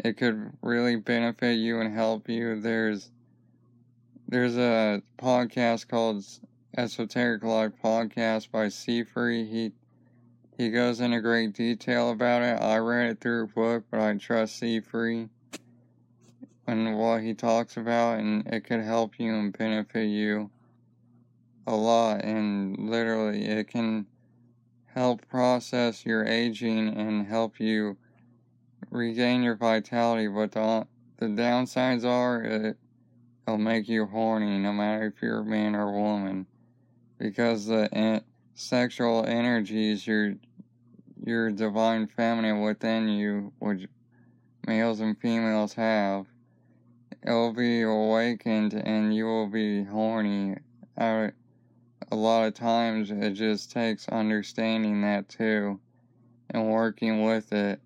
It 0.03 0.17
could 0.17 0.51
really 0.61 0.95
benefit 0.95 1.53
you 1.53 1.79
and 1.81 1.93
help 1.93 2.29
you. 2.29 2.61
There's 2.61 3.11
there's 4.27 4.57
a 4.57 5.01
podcast 5.17 5.87
called 5.87 6.23
Esoteric 6.77 7.43
Life 7.43 7.71
Podcast 7.83 8.51
by 8.51 8.67
Seafree. 8.67 9.49
He 9.49 9.71
he 10.57 10.69
goes 10.69 10.99
into 10.99 11.21
great 11.21 11.53
detail 11.53 12.11
about 12.11 12.41
it. 12.41 12.61
I 12.61 12.77
read 12.77 13.11
it 13.11 13.21
through 13.21 13.43
a 13.43 13.47
book, 13.47 13.85
but 13.89 13.99
I 13.99 14.13
trust 14.15 14.61
Seafree 14.61 15.29
and 16.67 16.97
what 16.97 17.21
he 17.21 17.33
talks 17.33 17.77
about, 17.77 18.19
and 18.19 18.45
it 18.47 18.65
could 18.65 18.81
help 18.81 19.19
you 19.19 19.33
and 19.33 19.57
benefit 19.57 20.07
you 20.07 20.51
a 21.65 21.75
lot. 21.75 22.23
And 22.23 22.89
literally, 22.89 23.45
it 23.45 23.69
can 23.69 24.05
help 24.93 25.27
process 25.27 26.05
your 26.05 26.25
aging 26.25 26.89
and 26.89 27.25
help 27.25 27.59
you 27.59 27.97
regain 28.89 29.43
your 29.43 29.55
vitality. 29.55 30.27
But 30.27 30.51
the, 30.51 30.87
the 31.17 31.27
downsides 31.27 32.05
are 32.05 32.41
it 32.43 32.77
It'll 33.47 33.57
make 33.57 33.87
you 33.87 34.05
horny 34.05 34.57
no 34.59 34.73
matter 34.73 35.05
if 35.05 35.21
you're 35.21 35.39
a 35.39 35.45
man 35.45 35.73
or 35.73 35.87
a 35.87 35.91
woman. 36.01 36.47
Because 37.17 37.65
the 37.65 37.87
en- 37.93 38.25
sexual 38.55 39.25
energies, 39.25 40.05
your, 40.05 40.33
your 41.23 41.51
divine 41.51 42.07
feminine 42.07 42.59
within 42.59 43.07
you, 43.07 43.53
which 43.59 43.87
males 44.67 44.99
and 44.99 45.17
females 45.17 45.73
have, 45.75 46.25
it 47.23 47.31
will 47.31 47.53
be 47.53 47.83
awakened 47.83 48.73
and 48.73 49.15
you 49.15 49.23
will 49.25 49.47
be 49.47 49.85
horny. 49.85 50.57
a 50.97 51.31
lot 52.11 52.47
of 52.47 52.53
times 52.53 53.11
it 53.11 53.31
just 53.31 53.71
takes 53.71 54.09
understanding 54.09 55.03
that 55.03 55.29
too 55.29 55.79
and 56.49 56.69
working 56.69 57.23
with 57.23 57.53
it 57.53 57.79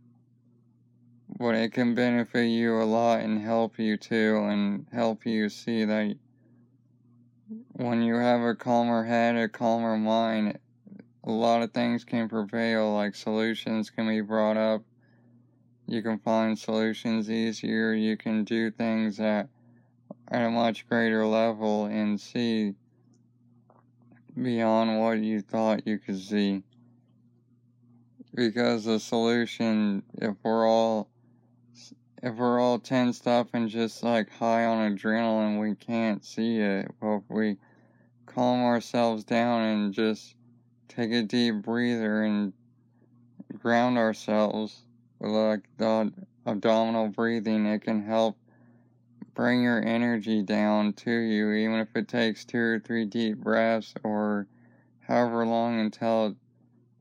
but 1.41 1.55
it 1.55 1.73
can 1.73 1.95
benefit 1.95 2.45
you 2.45 2.79
a 2.79 2.85
lot 2.85 3.21
and 3.21 3.41
help 3.41 3.79
you 3.79 3.97
too 3.97 4.45
and 4.47 4.85
help 4.93 5.25
you 5.25 5.49
see 5.49 5.83
that 5.83 6.15
when 7.73 8.03
you 8.03 8.13
have 8.13 8.41
a 8.41 8.53
calmer 8.53 9.03
head, 9.03 9.35
a 9.35 9.49
calmer 9.49 9.97
mind, 9.97 10.59
a 11.23 11.31
lot 11.31 11.63
of 11.63 11.71
things 11.71 12.03
can 12.03 12.29
prevail, 12.29 12.93
like 12.93 13.15
solutions 13.15 13.89
can 13.89 14.07
be 14.07 14.21
brought 14.21 14.55
up. 14.55 14.83
You 15.87 16.03
can 16.03 16.19
find 16.19 16.57
solutions 16.57 17.29
easier. 17.29 17.91
You 17.91 18.17
can 18.17 18.43
do 18.43 18.69
things 18.69 19.19
at, 19.19 19.49
at 20.27 20.45
a 20.45 20.51
much 20.51 20.87
greater 20.87 21.25
level 21.25 21.85
and 21.85 22.21
see 22.21 22.75
beyond 24.39 24.99
what 24.99 25.17
you 25.19 25.41
thought 25.41 25.87
you 25.87 25.97
could 25.97 26.19
see. 26.19 26.61
Because 28.33 28.85
the 28.85 28.99
solution, 28.99 30.03
if 30.13 30.35
we're 30.43 30.67
all 30.67 31.09
if 32.23 32.35
we're 32.35 32.59
all 32.59 32.79
tensed 32.79 33.27
up 33.27 33.49
and 33.53 33.69
just 33.69 34.03
like 34.03 34.29
high 34.29 34.65
on 34.65 34.95
adrenaline, 34.95 35.59
we 35.59 35.75
can't 35.75 36.23
see 36.23 36.59
it. 36.59 36.91
But 36.99 37.17
if 37.17 37.23
we 37.29 37.57
calm 38.25 38.63
ourselves 38.63 39.23
down 39.23 39.61
and 39.63 39.93
just 39.93 40.35
take 40.87 41.11
a 41.11 41.23
deep 41.23 41.55
breather 41.55 42.23
and 42.23 42.53
ground 43.57 43.97
ourselves 43.97 44.83
with 45.19 45.31
like 45.31 45.61
the 45.77 46.11
abdominal 46.45 47.07
breathing, 47.07 47.65
it 47.65 47.81
can 47.81 48.03
help 48.03 48.37
bring 49.33 49.63
your 49.63 49.83
energy 49.83 50.43
down 50.43 50.93
to 50.93 51.11
you, 51.11 51.51
even 51.53 51.79
if 51.79 51.95
it 51.95 52.07
takes 52.07 52.45
two 52.45 52.59
or 52.59 52.79
three 52.79 53.05
deep 53.05 53.37
breaths 53.37 53.93
or 54.03 54.47
however 54.99 55.45
long 55.45 55.79
until 55.79 56.35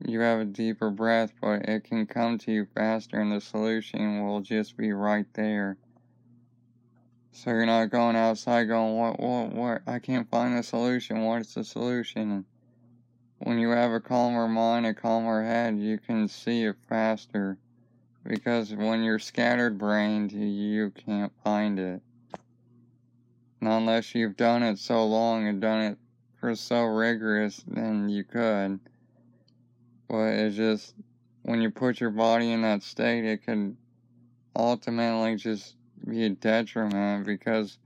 you 0.05 0.19
have 0.21 0.39
a 0.39 0.45
deeper 0.45 0.89
breath, 0.89 1.33
but 1.41 1.67
it 1.67 1.83
can 1.83 2.05
come 2.05 2.37
to 2.39 2.51
you 2.51 2.67
faster 2.75 3.19
and 3.19 3.31
the 3.31 3.41
solution 3.41 4.25
will 4.25 4.41
just 4.41 4.77
be 4.77 4.91
right 4.91 5.25
there. 5.33 5.77
So 7.31 7.51
you're 7.51 7.65
not 7.65 7.91
going 7.91 8.15
outside 8.15 8.65
going, 8.65 8.97
what, 8.97 9.19
what, 9.19 9.51
what, 9.53 9.81
I 9.87 9.99
can't 9.99 10.29
find 10.29 10.57
the 10.57 10.63
solution. 10.63 11.23
What's 11.23 11.53
the 11.53 11.63
solution? 11.63 12.45
When 13.39 13.57
you 13.57 13.69
have 13.69 13.91
a 13.91 13.99
calmer 13.99 14.47
mind, 14.47 14.85
a 14.85 14.93
calmer 14.93 15.43
head, 15.43 15.79
you 15.79 15.97
can 15.97 16.27
see 16.27 16.65
it 16.65 16.75
faster. 16.89 17.57
Because 18.23 18.73
when 18.75 19.01
you're 19.01 19.17
scattered 19.17 19.77
brained, 19.77 20.31
you 20.31 20.91
can't 20.91 21.31
find 21.43 21.79
it. 21.79 22.01
Unless 23.61 24.13
you've 24.13 24.37
done 24.37 24.61
it 24.61 24.77
so 24.77 25.05
long 25.05 25.47
and 25.47 25.61
done 25.61 25.81
it 25.81 25.97
for 26.39 26.55
so 26.55 26.83
rigorous, 26.83 27.63
then 27.65 28.09
you 28.09 28.23
could. 28.23 28.79
But 30.11 30.33
it's 30.33 30.57
just, 30.57 30.93
when 31.43 31.61
you 31.61 31.71
put 31.71 32.01
your 32.01 32.09
body 32.09 32.51
in 32.51 32.63
that 32.63 32.83
state, 32.83 33.23
it 33.23 33.45
could 33.45 33.77
ultimately 34.53 35.37
just 35.37 35.77
be 36.05 36.25
a 36.25 36.29
detriment 36.29 37.25
because 37.25 37.77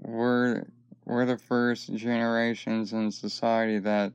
we're 0.00 0.64
we're 1.04 1.24
the 1.24 1.38
first 1.38 1.94
generations 1.94 2.92
in 2.92 3.12
society 3.12 3.78
that 3.78 4.12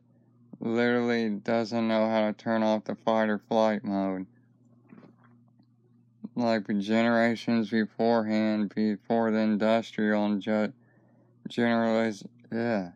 literally 0.59 1.29
doesn't 1.29 1.87
know 1.87 2.09
how 2.09 2.27
to 2.27 2.33
turn 2.33 2.63
off 2.63 2.83
the 2.83 2.95
fight 2.95 3.29
or 3.29 3.37
flight 3.37 3.85
mode. 3.85 4.25
Like 6.35 6.67
generations 6.79 7.69
beforehand, 7.69 8.73
before 8.75 9.31
the 9.31 9.37
industrial 9.37 10.25
and 10.25 10.41
ju- 10.41 10.73
generaliz- 11.47 12.27
yeah, 12.51 12.91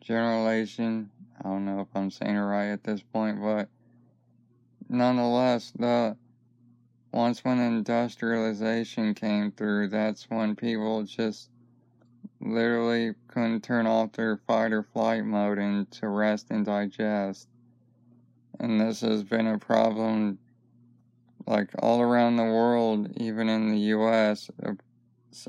generation. 0.00 1.10
I 1.40 1.48
don't 1.48 1.64
know 1.64 1.80
if 1.80 1.88
I'm 1.94 2.10
saying 2.10 2.36
it 2.36 2.40
right 2.40 2.68
at 2.68 2.84
this 2.84 3.02
point, 3.02 3.40
but 3.40 3.68
nonetheless, 4.88 5.72
the 5.78 6.16
once 7.12 7.44
when 7.44 7.60
industrialization 7.60 9.14
came 9.14 9.52
through, 9.52 9.88
that's 9.88 10.24
when 10.30 10.56
people 10.56 11.02
just 11.04 11.48
literally 12.40 13.14
couldn't 13.28 13.62
turn 13.62 13.86
off 13.86 14.12
their 14.12 14.36
fight 14.36 14.72
or 14.72 14.82
flight 14.82 15.24
mode 15.24 15.58
and 15.58 15.90
to 15.92 16.08
rest 16.08 16.50
and 16.50 16.66
digest. 16.66 17.48
And 18.60 18.80
this 18.80 19.00
has 19.00 19.22
been 19.22 19.46
a 19.46 19.58
problem 19.58 20.38
like 21.46 21.70
all 21.78 22.00
around 22.00 22.36
the 22.36 22.44
world, 22.44 23.08
even 23.16 23.48
in 23.48 23.70
the 23.70 23.78
US, 23.78 24.50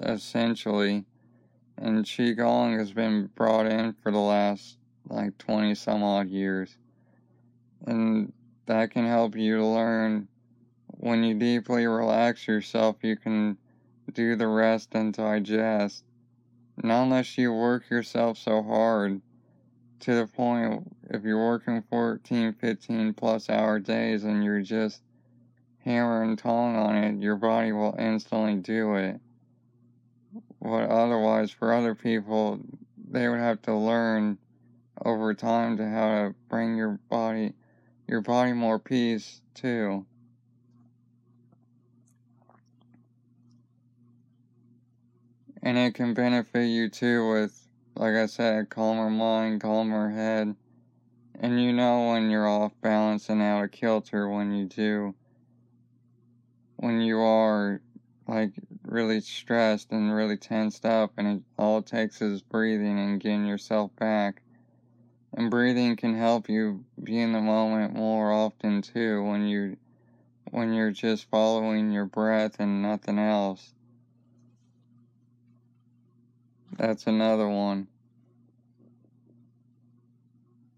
essentially. 0.01 1.05
And 1.77 2.05
Qigong 2.05 2.77
has 2.77 2.91
been 2.91 3.27
brought 3.35 3.65
in 3.65 3.93
for 3.93 4.11
the 4.11 4.19
last 4.19 4.77
like 5.07 5.37
20 5.37 5.75
some 5.75 6.03
odd 6.03 6.29
years. 6.29 6.75
And 7.85 8.33
that 8.65 8.91
can 8.91 9.05
help 9.05 9.35
you 9.35 9.57
to 9.57 9.65
learn 9.65 10.27
when 10.99 11.23
you 11.23 11.35
deeply 11.35 11.85
relax 11.85 12.47
yourself, 12.47 12.97
you 13.01 13.15
can 13.15 13.57
do 14.13 14.35
the 14.35 14.47
rest 14.47 14.95
and 14.95 15.13
digest. 15.13 16.03
Not 16.81 17.03
unless 17.03 17.37
you 17.37 17.53
work 17.53 17.89
yourself 17.89 18.37
so 18.37 18.63
hard 18.63 19.21
to 20.01 20.15
the 20.15 20.27
point 20.27 20.95
if 21.09 21.23
you're 21.23 21.43
working 21.43 21.83
14, 21.89 22.53
15 22.53 23.13
plus 23.13 23.49
hour 23.49 23.79
days 23.79 24.23
and 24.23 24.43
you're 24.43 24.61
just 24.61 25.01
hammering 25.83 26.35
tongue 26.35 26.75
on 26.75 26.95
it, 26.95 27.21
your 27.21 27.35
body 27.35 27.71
will 27.71 27.95
instantly 27.97 28.55
do 28.55 28.95
it. 28.95 29.19
But 30.61 30.89
otherwise, 30.89 31.51
for 31.51 31.73
other 31.73 31.95
people, 31.95 32.59
they 33.09 33.27
would 33.29 33.39
have 33.39 33.61
to 33.63 33.75
learn 33.75 34.37
over 35.03 35.33
time 35.33 35.77
to 35.77 35.89
how 35.89 36.07
to 36.09 36.35
bring 36.49 36.75
your 36.75 36.99
body, 37.09 37.53
your 38.07 38.21
body 38.21 38.53
more 38.53 38.79
peace 38.79 39.41
too. 39.53 40.05
And 45.61 45.77
it 45.77 45.95
can 45.95 46.13
benefit 46.13 46.67
you 46.67 46.89
too 46.89 47.29
with, 47.31 47.67
like 47.95 48.13
I 48.13 48.27
said, 48.27 48.69
calmer 48.69 49.09
mind, 49.09 49.61
calmer 49.61 50.11
head. 50.11 50.55
And 51.39 51.61
you 51.61 51.73
know 51.73 52.09
when 52.09 52.29
you're 52.29 52.47
off 52.47 52.71
balance 52.81 53.29
and 53.29 53.41
out 53.41 53.63
of 53.63 53.71
kilter 53.71 54.29
when 54.29 54.53
you 54.53 54.65
do, 54.65 55.15
when 56.77 57.01
you 57.01 57.19
are 57.19 57.81
like 58.27 58.51
really 58.83 59.21
stressed 59.21 59.91
and 59.91 60.13
really 60.13 60.37
tensed 60.37 60.85
up, 60.85 61.13
and 61.17 61.27
it, 61.27 61.43
all 61.57 61.79
it 61.79 61.85
takes 61.85 62.21
is 62.21 62.41
breathing 62.41 62.99
and 62.99 63.19
getting 63.19 63.45
yourself 63.45 63.95
back. 63.95 64.41
And 65.37 65.51
breathing 65.51 65.97
can 65.97 66.15
help 66.15 66.47
you 66.47 66.85
be 67.03 67.19
in 67.19 67.33
the 67.33 67.41
moment 67.41 67.93
more 67.93 68.31
often 68.31 68.81
too 68.81 69.21
when 69.21 69.45
you 69.45 69.75
when 70.51 70.71
you're 70.73 70.91
just 70.91 71.29
following 71.29 71.91
your 71.91 72.05
breath 72.05 72.55
and 72.59 72.81
nothing 72.81 73.19
else. 73.19 73.73
That's 76.77 77.05
another 77.05 77.49
one. 77.49 77.87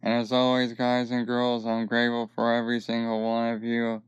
And 0.02 0.14
as 0.16 0.32
always, 0.32 0.74
guys 0.74 1.12
and 1.12 1.28
girls, 1.28 1.68
I'm 1.68 1.86
grateful 1.86 2.32
for 2.34 2.54
every 2.54 2.80
single 2.80 3.22
one 3.24 3.54
of 3.54 3.64
you. 3.64 4.02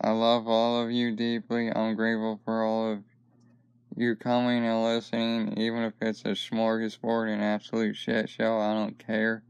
I 0.00 0.10
love 0.10 0.46
all 0.46 0.80
of 0.80 0.92
you 0.92 1.16
deeply. 1.16 1.74
I'm 1.74 1.96
grateful 1.96 2.38
for 2.44 2.62
all 2.62 2.92
of 2.92 3.02
you 3.96 4.14
coming 4.14 4.64
and 4.64 4.84
listening, 4.84 5.58
even 5.58 5.82
if 5.82 5.94
it's 6.00 6.22
a 6.22 6.36
smorgasbord 6.36 7.32
and 7.32 7.42
absolute 7.42 7.96
shit 7.96 8.28
show. 8.28 8.58
I 8.58 8.74
don't 8.74 8.98
care. 8.98 9.42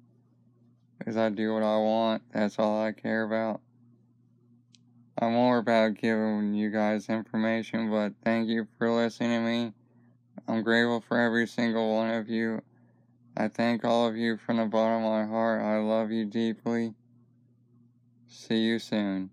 Because 1.08 1.16
I 1.16 1.30
do 1.30 1.54
what 1.54 1.62
I 1.62 1.78
want. 1.78 2.22
That's 2.34 2.58
all 2.58 2.82
I 2.82 2.92
care 2.92 3.22
about. 3.22 3.62
I'm 5.18 5.32
more 5.32 5.56
about 5.56 5.94
giving 5.94 6.52
you 6.52 6.68
guys 6.68 7.08
information, 7.08 7.90
but 7.90 8.12
thank 8.22 8.46
you 8.46 8.68
for 8.76 8.90
listening 8.90 9.30
to 9.30 9.40
me. 9.40 9.72
I'm 10.46 10.62
grateful 10.62 11.00
for 11.00 11.18
every 11.18 11.46
single 11.46 11.94
one 11.96 12.10
of 12.10 12.28
you. 12.28 12.60
I 13.34 13.48
thank 13.48 13.86
all 13.86 14.06
of 14.06 14.18
you 14.18 14.36
from 14.36 14.58
the 14.58 14.66
bottom 14.66 15.02
of 15.02 15.10
my 15.10 15.24
heart. 15.24 15.62
I 15.62 15.78
love 15.78 16.10
you 16.10 16.26
deeply. 16.26 16.92
See 18.26 18.58
you 18.58 18.78
soon. 18.78 19.30